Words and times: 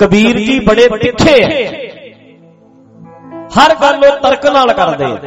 ਕਬੀਰ 0.00 0.38
ਜੀ 0.38 0.58
ਬੜੇ 0.60 0.88
ਤਿੱਖੇ 0.94 1.40
ਐ। 1.42 1.64
ਹਰ 3.52 3.74
ਗੱਲ 3.82 4.04
ਉਹ 4.06 4.18
ਤਰਕ 4.22 4.46
ਨਾਲ 4.48 4.72
ਕਰਦੇ 4.72 5.04
ਆ 5.04 5.18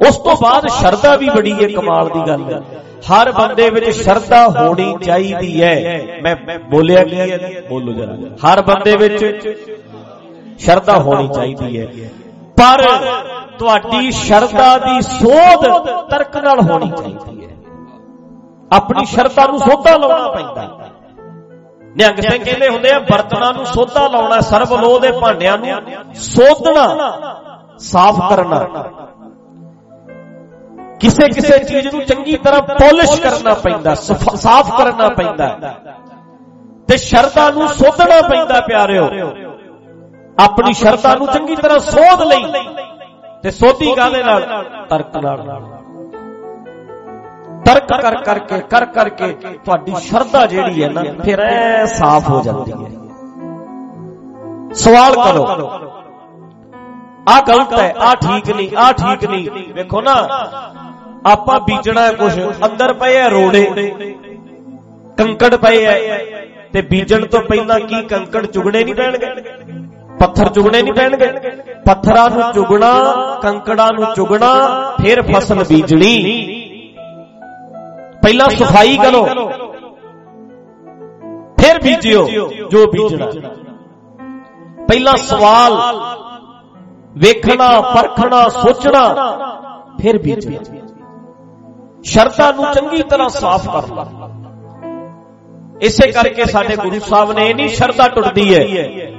ਉਸ 0.00 0.16
ਤੋਂ 0.18 0.34
ਬਾਅਦ 0.42 0.66
ਸ਼ਰਧਾ 0.70 1.14
ਵੀ 1.16 1.28
ਬੜੀ 1.30 1.52
ਹੈ 1.54 1.68
ਕਮਾਲ 1.70 2.08
ਦੀ 2.08 2.20
ਗੱਲ। 2.28 2.42
ਹੈ 2.44 2.60
ਹਰ 3.10 3.30
ਬੰਦੇ 3.32 3.68
ਵਿੱਚ 3.70 3.88
ਸ਼ਰਧਾ 3.92 4.46
ਹੋਣੀ 4.50 4.94
ਚਾਹੀਦੀ 5.02 5.62
ਹੈ 5.62 6.20
ਮੈਂ 6.22 6.34
ਬੋਲਿਆ 6.70 7.04
ਕੀ 7.04 7.20
ਹੈ 7.20 7.62
ਬੋਲੋ 7.68 7.92
ਜਰਾ। 7.92 8.16
ਹਰ 8.44 8.62
ਬੰਦੇ 8.62 8.96
ਵਿੱਚ 8.96 9.24
ਸ਼ਰਧਾ 10.60 10.98
ਹੋਣੀ 10.98 11.28
ਚਾਹੀਦੀ 11.28 11.80
ਹੈ 11.80 11.86
ਪਰ 12.56 12.82
ਤੁਹਾਡੀ 13.58 14.10
ਸ਼ਰਧਾ 14.12 14.76
ਦੀ 14.78 15.00
ਸੋਧ 15.02 15.66
ਤਰਕ 16.10 16.36
ਨਾਲ 16.36 16.60
ਹੋਣੀ 16.62 16.90
ਚਾਹੀਦੀ 16.90 17.44
ਹੈ 17.44 17.50
ਆਪਣੀ 18.70 19.04
ਸ਼ਰਧਾ 19.06 19.46
ਨੂੰ 19.46 19.58
ਸੋਧਾ 19.60 19.96
ਲਾਉਣਾ 19.96 20.28
ਪੈਂਦਾ। 20.28 20.91
ਨਿਹੰਗ 21.96 22.20
ਸਿੰਘ 22.20 22.42
ਕਹਿੰਦੇ 22.44 22.68
ਹੁੰਦੇ 22.68 22.90
ਆ, 22.90 22.98
ਬਰਤਨਾਂ 22.98 23.52
ਨੂੰ 23.52 23.64
ਸੋਧਾ 23.66 24.06
ਲਾਉਣਾ 24.08 24.40
ਸਰਬ 24.40 24.72
ਲੋਹ 24.74 25.00
ਦੇ 25.00 25.10
ਭਾਂਡਿਆਂ 25.12 25.58
ਨੂੰ 25.58 26.14
ਸੋਧਣਾ, 26.14 26.84
ਸਾਫ਼ 27.78 28.20
ਕਰਨਾ। 28.30 28.58
ਕਿਸੇ 31.00 31.28
ਕਿਸੇ 31.28 31.58
ਚੀਜ਼ 31.58 31.88
ਨੂੰ 31.88 32.04
ਚੰਗੀ 32.04 32.36
ਤਰ੍ਹਾਂ 32.36 32.62
ਪੋਲਿਸ਼ 32.62 33.20
ਕਰਨਾ 33.20 33.54
ਪੈਂਦਾ, 33.54 33.94
ਸਾਫ਼ 33.94 34.70
ਕਰਨਾ 34.78 35.08
ਪੈਂਦਾ। 35.08 35.74
ਤੇ 36.88 36.96
ਸ਼ਰਧਾ 36.96 37.50
ਨੂੰ 37.50 37.68
ਸੋਧਣਾ 37.68 38.20
ਪੈਂਦਾ, 38.28 38.60
ਪਿਆਰਿਓ। 38.60 39.08
ਆਪਣੀ 40.38 40.72
ਸ਼ਰਧਾ 40.72 41.14
ਨੂੰ 41.14 41.26
ਚੰਗੀ 41.26 41.56
ਤਰ੍ਹਾਂ 41.56 41.78
ਸੋਧ 41.78 42.22
ਲਈ 42.22 42.44
ਤੇ 43.42 43.50
ਸੋਧੀ 43.50 43.94
ਕਾਦੇ 43.94 44.22
ਨਾਲ? 44.22 44.64
ਤਰਕ 44.90 45.16
ਨਾਲ। 45.16 45.81
ਤਰਕ 47.64 47.88
ਕਰ 48.02 48.14
ਕਰਕੇ 48.24 48.60
ਕਰ 48.70 48.84
ਕਰਕੇ 48.94 49.32
ਤੁਹਾਡੀ 49.64 49.94
ਸ਼ਰਧਾ 50.00 50.46
ਜਿਹੜੀ 50.46 50.82
ਹੈ 50.82 50.88
ਨਾ, 50.88 51.02
ਫਿਰ 51.24 51.40
ਐ 51.40 51.84
ਸਾਫ਼ 51.88 52.30
ਹੋ 52.30 52.40
ਜਾਂਦੀ 52.42 52.72
ਹੈ। 52.72 52.90
ਸਵਾਲ 54.74 55.14
ਕਰੋ। 55.14 55.44
ਆ 57.28 57.40
ਗਲਤ 57.40 57.72
ਹੈ 57.78 57.94
ਆ 58.00 58.14
ਠੀਕ 58.14 58.50
ਨਹੀਂ 58.50 58.68
ਆ 58.76 58.92
ਠੀਕ 58.92 59.24
ਨਹੀਂ। 59.30 59.72
ਵੇਖੋ 59.74 60.00
ਨਾ, 60.00 60.14
ਆਪਾਂ 61.26 61.58
ਬੀਜਣਾ 61.60 62.00
ਹੈ 62.02 62.12
ਕੁਝ 62.12 62.38
ਅੰਦਰ 62.66 62.92
ਪਏ 62.92 63.20
ਆ 63.20 63.26
ਰੋੜੇ, 63.28 63.64
ਕੰਕੜ 65.18 65.54
ਪਏ 65.56 65.84
ਆ 65.86 66.18
ਤੇ 66.72 66.82
ਬੀਜਣ 66.82 67.26
ਤੋਂ 67.26 67.40
ਪਹਿਲਾਂ 67.40 67.78
ਕੀ 67.80 68.02
ਕੰਕੜ 68.02 68.46
ਚੁਗਣੇ 68.46 68.84
ਨਹੀਂ 68.84 68.94
ਪੈਣਗੇ? 68.94 69.26
ਪੱਥਰ 70.20 70.48
ਚੁਗਣੇ 70.48 70.82
ਨਹੀਂ 70.82 70.94
ਪੈਣਗੇ? 70.94 71.26
ਪੱਥਰਾਂ 71.86 72.28
ਨੂੰ 72.30 72.52
ਚੁਗਣਾ, 72.52 72.92
ਕੰਕੜਾਂ 73.42 73.92
ਨੂੰ 73.92 74.04
ਚੁਗਣਾ, 74.16 74.50
ਫਿਰ 75.02 75.22
ਫਸਲ 75.22 75.64
ਬੀਜਣੀ। 75.64 76.12
ਪਹਿਲਾਂ 78.22 78.48
ਸਫ਼ਾਈ 78.50 78.96
ਕਰੋ 78.96 79.24
ਫਿਰ 81.60 81.78
ਬੀਜਿਓ 81.82 82.26
ਜੋ 82.70 82.86
ਬੀਜਣਾ। 82.92 83.26
ਪਹਿਲਾਂ 84.88 85.16
ਸਵਾਲ 85.18 85.76
ਵੇਖਣਾ 87.16 87.68
ਪਰਖਣਾ 87.94 88.48
ਸੋਚਣਾ 88.48 89.02
ਫਿਰ 90.00 90.18
ਬੀਜਣਾ। 90.22 90.58
ਸ਼ਰਤਾਂ 92.04 92.52
ਨੂੰ 92.52 92.64
ਚੰਗੀ 92.74 93.02
ਤਰ੍ਹਾਂ 93.10 93.28
ਸਾਫ਼ 93.28 93.68
ਕਰ 93.68 93.94
ਲਾ 93.94 94.06
ਇਸੇ 95.82 96.10
ਕਰਕੇ 96.12 96.44
ਸਾਡੇ 96.44 96.76
ਗੁਰੂ 96.76 96.98
ਸਾਹਿਬ 97.00 97.32
ਨੇ 97.32 97.48
ਇਹ 97.48 97.54
ਨਹੀਂ 97.54 97.68
ਸ਼ਰਧਾ 97.68 98.08
ਟੁੱਟਦੀ 98.08 98.54
ਹੈ। 98.54 98.62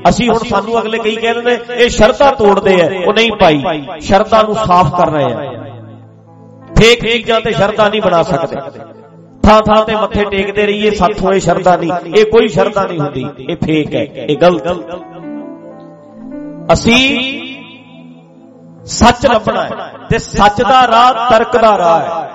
ਅਸੀਂ 0.09 0.27
ਹੁਣ 0.29 0.43
ਸਾਨੂੰ 0.49 0.79
ਅਗਲੇ 0.81 0.97
ਕਈ 0.99 1.15
ਕਹਿੰਦੇ 1.15 1.41
ਨੇ 1.41 1.57
ਇਹ 1.75 1.89
ਸ਼ਰਧਾ 1.89 2.29
ਤੋੜਦੇ 2.37 2.75
ਆ 2.81 2.85
ਉਹ 3.07 3.13
ਨਹੀਂ 3.13 3.31
ਪਾਈ 3.39 3.99
ਸ਼ਰਧਾ 4.01 4.41
ਨੂੰ 4.41 4.55
ਸਾਫ਼ 4.55 4.93
ਕਰ 4.95 5.11
ਰਹੇ 5.11 5.33
ਆ। 5.33 5.62
ਫੇਕ 6.77 7.01
ਚੀਜ਼ਾਂ 7.01 7.41
ਤੇ 7.41 7.51
ਸ਼ਰਧਾ 7.51 7.89
ਨਹੀਂ 7.89 8.01
ਬਣਾ 8.01 8.23
ਸਕਦੇ। 8.23 8.55
ਥਾਂ 9.43 9.61
ਥਾਂ 9.61 9.85
ਤੇ 9.85 9.95
ਮੱਥੇ 9.95 10.23
ਟੇਕਦੇ 10.23 10.65
ਰਹੀਏ, 10.65 10.91
ਸਾਥੋਂ 10.91 11.33
ਇਹ 11.33 11.39
ਸ਼ਰਧਾ 11.39 11.75
ਨਹੀਂ। 11.75 11.91
ਇਹ 12.15 12.25
ਕੋਈ 12.25 12.47
ਸ਼ਰਧਾ 12.47 12.85
ਨਹੀਂ 12.85 12.99
ਹੁੰਦੀ। 12.99 13.25
ਇਹ 13.49 13.55
ਫੇਕ 13.55 13.95
ਹੈ। 13.95 14.01
ਇਹ 14.01 14.37
ਗਲਤ 14.37 14.67
ਅਸੀਂ 16.73 17.03
ਸੱਚ 18.85 19.25
ਲੱਭਣਾ 19.25 19.63
ਹੈ 19.63 19.93
ਤੇ 20.09 20.17
ਸੱਚ 20.17 20.61
ਦਾ 20.61 20.87
ਰਾਹ 20.87 21.29
ਤਰਕ 21.29 21.57
ਦਾ 21.57 21.77
ਰਾਹ 21.77 21.99
ਹੈ। 21.99 22.29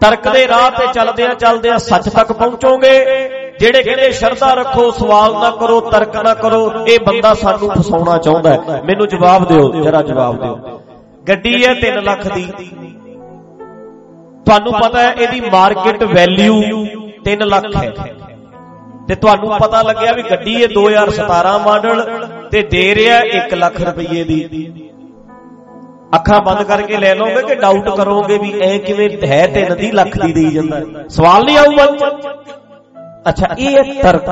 ਤਰਕ 0.00 0.28
ਦੇ 0.28 0.48
ਰਾਹ 0.48 0.70
ਤੇ 0.70 0.86
ਚੱਲਦੇ 0.92 1.24
ਆ 1.24 1.34
ਚੱਲਦੇ 1.34 1.70
ਆ 1.70 1.76
ਸੱਚ 1.78 2.08
ਤੱਕ 2.08 2.32
ਪਹੁੰਚੋਗੇ। 2.32 3.04
ਜਿਹੜੇ 3.60 3.82
ਕਹਿੰਦੇ 3.82 4.10
ਸ਼ਰਧਾ 4.12 4.54
ਰੱਖੋ, 4.54 4.90
ਸਵਾਲ 4.90 5.32
ਨਾ 5.32 5.50
ਕਰੋ, 5.50 5.80
ਤਰਕ 5.80 6.16
ਨਾ 6.16 6.34
ਕਰੋ, 6.34 6.72
ਇਹ 6.88 6.98
ਬੰਦਾ 7.06 7.34
ਸਾਨੂੰ 7.34 7.70
ਫਸਾਉਣਾ 7.70 8.18
ਚਾਹੁੰਦਾ 8.18 8.52
ਹੈ। 8.52 8.82
ਮੈਨੂੰ 8.82 9.08
ਜਵਾਬ 9.08 9.46
ਦਿਓ, 9.48 9.72
ਜਰਾ 9.82 10.02
ਜਵਾਬ 10.02 10.42
ਦਿਓ। 10.42 10.80
ਗੱਡੀ 11.28 11.66
ਹੈ 11.66 11.74
3 11.74 12.02
ਲੱਖ 12.02 12.34
ਦੀ। 12.34 12.48
ਤੁਹਾਨੂੰ 14.46 14.72
ਪਤਾ 14.72 15.02
ਹੈ 15.02 15.12
ਇਹਦੀ 15.12 15.40
ਮਾਰਕੀਟ 15.52 16.02
ਵੈਲਿਊ 16.04 16.60
3 17.24 17.44
ਲੱਖ 17.44 17.76
ਹੈ। 17.76 17.90
ਤੇ 19.08 19.14
ਤੁਹਾਨੂੰ 19.14 19.58
ਪਤਾ 19.58 19.80
ਲੱਗਿਆ 19.82 20.12
ਵੀ 20.12 20.22
ਗੱਡੀ 20.22 20.54
ਇਹ 20.62 20.68
2017 20.68 21.56
ਮਾਡਲ 21.64 22.04
ਤੇ 22.52 22.62
ਦੇ 22.70 22.94
ਰਿਹਾ 22.94 23.20
1 23.38 23.54
ਲੱਖ 23.54 23.80
ਰੁਪਏ 23.80 24.24
ਦੀ। 24.24 24.38
ਅੱਖਾਂ 26.16 26.40
ਬੰਦ 26.40 26.62
ਕਰਕੇ 26.62 26.96
ਲੈ 26.96 27.14
ਲਓਗੇ 27.14 27.42
ਕਿ 27.42 27.54
ਡਾਊਟ 27.54 27.88
ਕਰੋਗੇ 27.96 28.38
ਵੀ 28.38 28.52
ਐ 28.60 28.76
ਕਿਵੇਂ 28.78 29.08
ਹੈ 29.26 29.46
3 29.54 29.74
ਦੀ 29.76 29.90
ਲੱਖ 29.92 30.18
ਦੀ 30.18 30.32
ਦੇਈ 30.32 30.50
ਜਾਂਦਾ। 30.50 30.80
ਸਵਾਲ 31.08 31.44
ਨਹੀਂ 31.44 31.58
ਆਊਗਾ। 31.58 31.86
ਅੱਛਾ 33.28 33.54
ਇਹ 33.58 34.02
ਤਰਕ। 34.02 34.28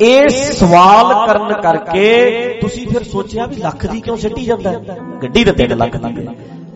ਇਹ 0.00 0.28
ਸਵਾਲ 0.28 1.26
ਕਰਨ 1.26 1.52
ਕਰਕੇ 1.52 2.58
ਤੁਸੀਂ 2.60 2.86
ਫਿਰ 2.88 3.02
ਸੋਚਿਆ 3.02 3.46
ਵੀ 3.46 3.56
ਲੱਖ 3.56 3.86
ਦੀ 3.86 4.00
ਕਿਉਂ 4.00 4.16
ਛੱਡੀ 4.16 4.44
ਜਾਂਦਾ? 4.44 4.72
ਗੱਡੀ 5.22 5.44
ਤੇ 5.44 5.52
3 5.52 5.74
ਲੱਖ 5.76 5.96
ਦੀ 5.96 6.26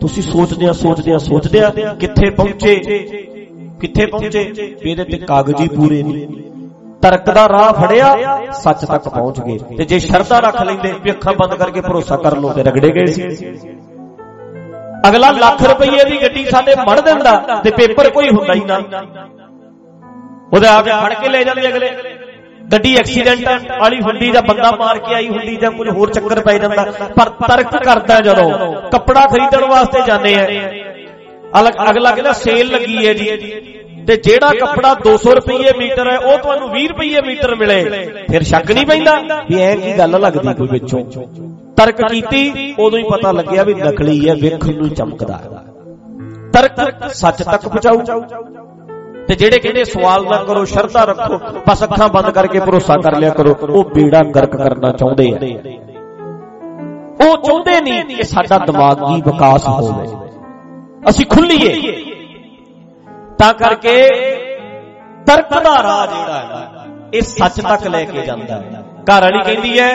ਤੁਸੀਂ 0.01 0.23
ਸੋਚਦੇ 0.23 0.67
ਆ 0.67 0.71
ਸੋਚਦੇ 0.73 1.13
ਆ 1.13 1.17
ਸੋਚਦੇ 1.17 1.63
ਆ 1.63 1.69
ਕਿੱਥੇ 1.99 2.29
ਪਹੁੰਚੇ? 2.29 2.75
ਕਿੱਥੇ 3.81 4.05
ਪਹੁੰਚੇ? 4.05 4.41
ਇਹਦੇ 4.81 5.03
ਤੇ 5.03 5.17
ਕਾਗਜ਼ੀ 5.17 5.67
ਪੂਰੇ 5.67 6.01
ਨਹੀਂ। 6.03 6.27
ਤਰਕ 7.01 7.29
ਦਾ 7.29 7.47
ਰਾਹ 7.49 7.73
ਫੜਿਆ, 7.73 8.15
ਸੱਚ 8.53 8.85
ਤੱਕ 8.85 9.07
ਪਹੁੰਚ 9.09 9.39
ਗਏ। 9.41 9.57
ਤੇ 9.77 9.85
ਜੇ 9.85 9.99
ਸ਼ਰਧਾ 9.99 10.39
ਰੱਖ 10.39 10.61
ਲੈਂਦੇ, 10.61 10.93
ਵੀ 11.03 11.11
ਅੱਖਾਂ 11.11 11.33
ਬੰਦ 11.33 11.53
ਕਰਕੇ 11.55 11.81
ਭਰੋਸਾ 11.81 12.17
ਕਰ 12.17 12.37
ਲੋ 12.37 12.53
ਤੇ 12.53 12.63
ਰਗੜੇ 12.63 12.91
ਗਏ 12.91 13.05
ਸੀ। 13.05 13.23
ਅਗਲਾ 15.07 15.31
ਲੱਖ 15.31 15.63
ਰੁਪਏ 15.63 16.03
ਦੀ 16.09 16.21
ਗੱਡੀ 16.21 16.45
ਸਾਡੇ 16.45 16.75
ਮੜ 16.89 16.99
ਦਿੰਦਾ, 16.99 17.61
ਤੇ 17.63 17.71
ਪੇਪਰ 17.71 18.09
ਕੋਈ 18.09 18.29
ਹੁੰਦਾ 18.29 18.53
ਹੀ 18.53 18.63
ਨਾ। 18.65 18.81
ਉਹਦੇ 20.53 20.67
ਆ 20.67 20.81
ਕੇ 20.81 20.91
ਫੜ 20.91 21.13
ਕੇ 21.13 21.29
ਲੈ 21.29 21.43
ਜਾਂਦੇ 21.43 21.67
ਅਗਲੇ। 21.67 22.16
ਗੱਡੀ 22.71 22.95
ਐਕਸੀਡੈਂਟ 22.95 23.71
ਵਾਲੀ 23.79 23.99
ਹੁੰਦੀ 24.01 24.29
ਜਾਂ 24.31 24.41
ਬੰਦਾ 24.41 24.71
ਮਾਰ 24.71 24.97
ਕੇ 24.97 25.13
ਆਈ 25.15 25.27
ਹੁੰਦੀ 25.27 25.55
ਜਾਂ 25.55 25.71
ਕੁਝ 25.71 25.89
ਹੋਰ 25.89 26.09
ਚੱਕਰ 26.09 26.39
ਪੈ 26.39 26.57
ਜਾਂਦਾ, 26.57 26.83
ਪਰ 27.17 27.29
ਤਰਕ 27.47 27.83
ਕਰਦਾ 27.83 28.19
ਜਦੋਂ, 28.21 28.49
ਕੱਪੜਾ 28.91 29.21
ਖਰੀਦਣ 29.21 29.65
ਵਾਸਤੇ 29.65 30.01
ਜਾਂਦੇ 30.07 30.35
ਆ। 30.35 30.47
ਅਗਲਾ 31.89 32.11
ਕਹਿੰਦਾ 32.11 32.33
ਸੇਲ 32.33 32.71
ਲੱਗੀ 32.71 33.07
ਹੈ 33.07 33.13
ਜੀ। 33.13 33.25
ਤੇ 34.07 34.15
ਜਿਹੜਾ 34.17 34.51
ਕੱਪੜਾ 34.59 34.93
200 35.03 35.33
ਰੁਪਏ 35.35 35.71
ਮੀਟਰ 35.77 36.11
ਹੈ, 36.11 36.17
ਉਹ 36.17 36.37
ਤੁਹਾਨੂੰ 36.37 36.69
20 36.71 36.87
ਰੁਪਏ 36.87 37.21
ਮੀਟਰ 37.21 37.55
ਮਿਲੇ। 37.55 37.83
ਫਿਰ 38.31 38.43
ਸ਼ੱਕ 38.43 38.71
ਨਹੀਂ 38.71 38.85
ਪੈਂਦਾ 38.85 39.15
ਵੀ 39.49 39.59
ਐ 39.61 39.75
ਕੀ 39.75 39.97
ਗੱਲ 39.97 40.19
ਲੱਗਦੀ 40.21 40.53
ਕੋਈ 40.53 40.67
ਵਿੱਚੋਂ। 40.71 41.03
ਤਰਕ 41.77 42.01
ਕੀਤੀ, 42.03 42.73
ਉਦੋਂ 42.79 42.99
ਹੀ 42.99 43.03
ਪਤਾ 43.11 43.31
ਲੱਗਿਆ 43.31 43.63
ਵੀ 43.63 43.73
ਨਕਲੀ 43.75 44.29
ਹੈ, 44.29 44.35
ਵੇਖਣ 44.35 44.73
ਨੂੰ 44.73 44.89
ਚਮਕਦਾ 44.89 45.39
ਤਰਕ 46.53 47.11
ਸੱਚ 47.13 47.43
ਤੱਕ 47.43 47.67
ਪਹੁੰਚਾਊ। 47.67 48.21
ਤੇ 49.27 49.35
ਜਿਹੜੇ 49.35 49.59
ਕਹਿੰਦੇ 49.59 49.83
ਸਵਾਲ 49.83 50.23
ਨਾ 50.23 50.43
ਕਰੋ, 50.43 50.65
ਸ਼ਰਧਾ 50.65 51.03
ਰੱਖੋ, 51.03 51.37
ਬਸ 51.69 51.83
ਅੱਖਾਂ 51.83 52.07
ਬੰਦ 52.09 52.29
ਕਰਕੇ 52.29 52.59
ਭਰੋਸਾ 52.59 52.95
ਕਰ 53.03 53.15
ਲਿਆ 53.15 53.29
ਕਰੋ, 53.29 53.55
ਉਹ 53.69 53.83
ਬੀੜਾ 53.85 54.21
ਗਰਕ 54.35 54.55
ਕਰਨਾ 54.57 54.91
ਚਾਹੁੰਦੇ 54.91 55.31
ਆ। 55.31 55.37
ਉਹ 57.21 57.37
ਚਾਹੁੰਦੇ 57.37 57.81
ਨਹੀਂ 57.81 58.03
ਕਿ 58.05 58.23
ਸਾਡਾ 58.23 58.57
ਦਿਮਾਗੀ 58.57 59.21
ਵਿਕਾਸ 59.21 59.67
ਹੋਵੇ। 59.67 60.07
ਅਸੀਂ 61.09 61.25
ਖੁੱਲੀਏ। 61.25 61.91
ਤਾਂ 63.37 63.53
ਕਰਕੇ 63.53 63.97
ਤਰਕ 65.25 65.49
ਦਾ 65.53 65.83
ਰਾਹ 65.83 66.07
ਜਿਹੜਾ 66.07 66.37
ਹੈ, 66.39 66.85
ਇਹ 67.13 67.21
ਸੱਚ 67.21 67.61
ਤੱਕ 67.61 67.87
ਲੈ 67.87 68.03
ਕੇ 68.03 68.21
ਜਾਂਦਾ 68.21 68.55
ਹੈ। 68.55 68.83
ਘਰ 69.07 69.21
ਵਾਲੀ 69.21 69.39
ਕਹਿੰਦੀ 69.43 69.79
ਹੈ 69.79 69.89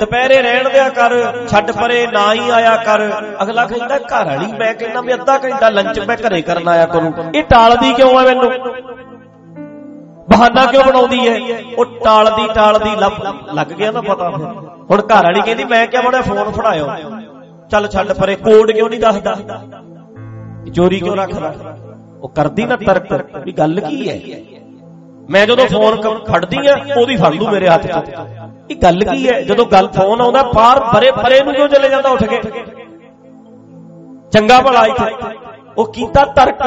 ਦੁਪਹਿਰੇ 0.00 0.40
ਰਹਿਣ 0.42 0.68
ਦਿਆ 0.68 0.88
ਕਰ, 0.88 1.12
ਛੱਡ 1.48 1.70
ਪਰੇ 1.72 2.06
ਨਾ 2.06 2.32
ਹੀ 2.34 2.48
ਆਇਆ 2.50 2.74
ਕਰ। 2.76 3.02
ਅਗਲਾ 3.42 3.64
ਕਹਿੰਦਾ, 3.66 3.98
ਘਰ 3.98 4.24
ਵਾਲੀ, 4.26 4.46
ਮੈਂ 4.52 4.72
ਕਹਿੰਦਾ 4.74 5.00
ਵੀ 5.00 5.14
ਅੱਧਾ 5.14 5.38
ਘੰਟਾ 5.38 5.68
ਲੰਚ 5.68 6.00
ਮੈਂ 6.00 6.16
ਘਰੇ 6.16 6.40
ਕਰਨ 6.42 6.68
ਆਇਆ 6.68 6.86
ਕਰੂੰ। 6.86 7.12
ਇਹ 7.34 7.42
ਟਾਲਦੀ 7.44 7.92
ਕਿਉਂ 7.94 8.18
ਆ 8.18 8.22
ਮੈਨੂੰ? 8.24 8.50
ਬਹਾਨਾ 10.28 10.64
ਕਿਉਂ 10.66 10.84
ਬਣਾਉਂਦੀ 10.84 11.28
ਹੈ 11.28 11.36
ਉਹ 11.78 11.84
ਟਾਲਦੀ 12.04 12.48
ਟਾਲਦੀ 12.54 12.90
ਲੱਗ 13.54 13.72
ਗਿਆ 13.72 13.90
ਨਾ 13.90 14.00
ਪਤਾ 14.00 14.30
ਫਿਰ। 14.30 14.46
ਹੁਣ 14.90 15.00
ਘਰ 15.02 15.24
ਵਾਲੀ 15.24 15.40
ਕਹਿੰਦੀ, 15.40 15.64
ਮੈਂ 15.64 15.86
ਕਿਹਾ 15.86 16.02
ਬੜਾ 16.02 16.20
ਫੋਨ 16.20 16.50
ਫੜਾਇਓ। 16.52 16.86
ਚੱਲ 17.70 17.88
ਛੱਡ 17.88 18.12
ਪਰੇ 18.12 18.34
ਕੋਡ 18.36 18.70
ਕਿਉਂ 18.72 18.88
ਨਹੀਂ 18.90 19.00
ਦੱਸਦਾ? 19.00 19.36
ਚੋਰੀ 20.74 21.00
ਕਿਉਂ 21.00 21.16
ਰੱਖਦਾ? 21.16 21.54
ਉਹ 22.20 22.28
ਕਰਦੀ 22.28 22.64
ਨਾ 22.64 22.76
ਤਰਕ। 22.76 23.36
ਵੀ 23.36 23.52
ਗੱਲ 23.52 23.80
ਕੀ 23.80 24.08
ਹੈ 24.08 24.18
ਮੈਂ 25.30 25.46
ਜਦੋਂ 25.46 25.66
ਫੋਨ 25.66 26.00
ਫੜਦੀ 26.24 26.66
ਆ 26.66 26.76
ਉਹਦੀ 26.96 27.16
ਫੜ 27.16 27.32
ਲੂ 27.34 27.48
ਮੇਰੇ 27.48 27.68
ਹੱਥ 27.68 27.86
'ਚ। 27.86 28.14
ਇਹ 28.70 28.76
ਗੱਲ 28.76 29.04
ਕੀ 29.04 29.28
ਹੈ? 29.28 29.40
ਜਦੋਂ 29.42 29.66
ਗੱਲ 29.66 29.88
ਫੋਨ 29.88 30.20
ਆਉਂਦਾ 30.20 30.42
ਪਾਰ 30.54 30.80
ਪਰੇ 30.84 31.10
ਪਰੇ 31.12 31.40
ਨੂੰ 31.44 31.54
ਕਿਉਂ 31.54 31.68
ਚਲੇ 31.68 31.88
ਜਾਂਦਾ 31.88 32.08
ਉੱਠ 32.08 32.24
ਕੇ? 32.24 32.40
ਚੰਗਾ 34.32 34.60
ਭਲਾ 34.60 34.84
ਇੱਥੇ। 34.86 35.36
ਉਹ 35.78 35.92
ਕੀਤਾ 35.92 36.24
ਤਰਕ। 36.36 36.62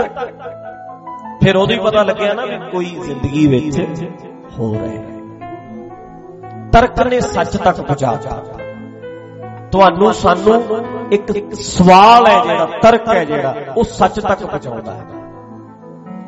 ਫਿਰ 1.44 1.56
ਉਹਦੋਂ 1.56 1.78
ਪਤਾ 1.78 2.04
ਲੱਗਿਆ 2.04 2.34
ਨਾ 2.34 2.46
ਵੀ 2.46 2.58
ਕੋਈ 2.72 2.86
ਜ਼ਿੰਦਗੀ 2.86 3.48
ਵਿੱਚ 3.48 3.80
ਹੋ 4.60 4.74
ਰਿਹਾ 4.74 4.92
ਹੈ। 4.92 5.02
ਤਰਕ 6.74 7.02
ਨੇ 7.08 7.20
ਸੱਚ 7.22 7.58
ਤੱਕ 7.58 7.82
ਪਹੁੰਚਾ 7.82 8.14
ਤੁਹਾਨੂੰ 9.72 10.14
ਸਾਨੂੰ 10.14 10.62
ਇੱਕ 11.12 11.32
ਸਵਾਲ 11.54 12.28
ਹੈ 12.28 12.40
ਜਿਹੜਾ 12.44 12.66
ਤਰਕ 12.82 13.08
ਹੈ 13.10 13.24
ਜਿਹੜਾ 13.26 13.56
ਉਹ 13.78 13.84
ਸੱਚ 13.84 14.20
ਤੱਕ 14.20 14.46
ਪਹੁੰਚਾਉਂਦਾ 14.46 14.92
ਹੈ। 14.92 15.22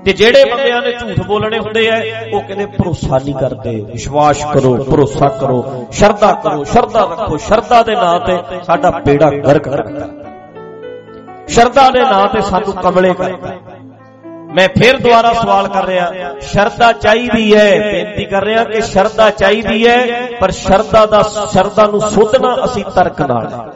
ਤੇ 0.05 0.13
ਜਿਹੜੇ 0.13 0.43
ਬੰਦਿਆਂ 0.45 0.81
ਨੇ 0.81 0.91
ਝੂਠ 0.91 1.27
ਬੋਲਣੇ 1.27 1.59
ਹੁੰਦੇ 1.59 1.89
ਆ, 1.89 2.01
ਉਹ 2.33 2.41
ਕਹਿੰਦੇ 2.41 2.65
ਭਰੋਸਾ 2.65 3.17
ਨਹੀਂ 3.17 3.35
ਕਰਦੇ। 3.35 3.85
ਵਿਸ਼ਵਾਸ 3.91 4.45
ਕਰੋ, 4.53 4.75
ਭਰੋਸਾ 4.91 5.27
ਕਰੋ, 5.27 5.87
ਸ਼ਰਧਾ 5.91 6.31
ਕਰੋ, 6.33 6.63
ਸ਼ਰਧਾ 6.63 6.99
ਰੱਖੋ, 6.99 7.37
ਸ਼ਰਧਾ 7.37 7.83
ਦੇ 7.83 7.95
ਨਾਂ 7.95 8.19
ਤੇ 8.19 8.37
ਸਾਡਾ 8.63 8.91
ਬੇੜਾ 8.91 9.29
ਗਰਕ 9.29 9.69
ਕਰਦਾ। 9.69 10.07
ਸ਼ਰਧਾ 11.47 11.89
ਦੇ 11.89 11.99
ਨਾਂ 11.99 12.27
ਤੇ 12.27 12.41
ਸਾਨੂੰ 12.41 12.73
ਕਮਲੇ 12.73 13.13
ਕਰਦਾ। 13.13 13.53
ਮੈਂ 14.55 14.69
ਫਿਰ 14.69 14.97
ਦੁਬਾਰਾ 14.97 15.33
ਸਵਾਲ 15.33 15.67
ਕਰ 15.67 15.85
ਰਿਹਾ, 15.85 16.11
ਸ਼ਰਧਾ 16.41 16.91
ਚਾਹੀਦੀ 16.91 17.55
ਹੈ, 17.55 17.91
ਬੇਨਤੀ 17.91 18.25
ਕਰ 18.25 18.43
ਰਿਹਾ 18.43 18.63
ਕਿ 18.63 18.81
ਸ਼ਰਧਾ 18.81 19.29
ਚਾਹੀਦੀ 19.29 19.87
ਹੈ, 19.87 20.27
ਪਰ 20.39 20.51
ਸ਼ਰਧਾ 20.51 21.05
ਦਾ, 21.05 21.21
ਸ਼ਰਧਾ 21.21 21.87
ਨੂੰ 21.87 22.01
ਸੋਧਣਾ 22.01 22.57
ਅਸੀਂ 22.65 22.83
ਤਰਕ 22.95 23.21
ਨਾਲ। 23.21 23.47
ਹੈ। 23.47 23.74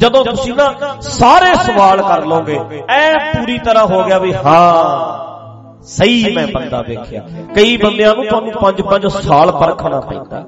ਜਦੋਂ 0.00 0.24
ਤੁਸੀਂ 0.24 0.54
ਨਾ 0.54 0.66
ਸਾਰੇ 1.02 1.54
ਸਵਾਲ 1.56 2.02
ਕਰ 2.02 2.24
ਲਓਗੇ, 2.26 2.58
ਐ 2.90 3.32
ਪੂਰੀ 3.32 3.58
ਤਰ੍ਹਾਂ 3.58 3.86
ਹੋ 3.86 4.02
ਗਿਆ 4.04 4.18
ਵੀ 4.18 4.32
ਹਾਂ, 4.34 5.82
ਸਹੀ 5.88 6.34
ਮੈਂ 6.36 6.46
ਬੰਦਾ 6.46 6.80
ਵੇਖਿਆ। 6.82 7.22
ਕਈ 7.56 7.76
ਬੰਦਿਆਂ 7.76 8.14
ਨੂੰ 8.14 8.24
ਤੁਹਾਨੂੰ 8.26 8.52
5-5 8.62 9.08
ਸਾਲ 9.18 9.52
ਪਰਖਣਾ 9.52 10.00
ਪੈਂਦਾ। 10.00 10.44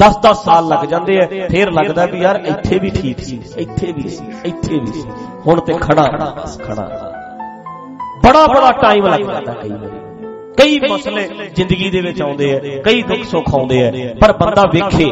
10-10 0.00 0.42
ਸਾਲ 0.44 0.68
ਲੱਗ 0.68 0.84
ਜਾਂਦੇ 0.86 1.16
ਐ 1.16 1.46
ਫਿਰ 1.48 1.70
ਲੱਗਦਾ 1.72 2.06
ਵੀ 2.06 2.20
ਯਾਰ 2.20 2.40
ਇੱਥੇ 2.46 2.78
ਵੀ 2.78 2.90
ਠੀਕ 2.90 3.18
ਸੀ, 3.20 3.40
ਇੱਥੇ 3.56 3.92
ਵੀ 3.92 4.08
ਸੀ, 4.08 4.24
ਇੱਥੇ 4.44 4.78
ਵੀ 4.78 4.92
ਸੀ। 4.92 5.08
ਹੁਣ 5.46 5.60
ਤੇ 5.60 5.74
ਖੜਾ, 5.80 6.06
ਬਸ 6.36 6.58
ਖੜਾ। 6.60 6.88
ਬੜਾ 8.24 8.46
ਬੜਾ 8.46 8.70
ਟਾਈਮ 8.82 9.06
ਲੱਗ 9.06 9.20
ਜਾਂਦਾ 9.22 9.52
ਕਈ 9.52 9.70
ਵਾਰੀ। 9.70 9.98
ਕਈ 10.58 10.78
ਮਸਲੇ 10.82 11.28
ਜ਼ਿੰਦਗੀ 11.56 11.90
ਦੇ 11.90 12.00
ਵਿੱਚ 12.00 12.20
ਆਉਂਦੇ 12.22 12.50
ਐ 12.50 12.78
ਕਈ 12.84 13.02
ਦੁੱਖ 13.02 13.22
ਸੁੱਖ 13.26 13.54
ਆਉਂਦੇ 13.54 13.80
ਐ 13.82 13.90
ਪਰ 14.20 14.32
ਬੰਦਾ 14.38 14.62
ਵੇਖੇ। 14.72 15.04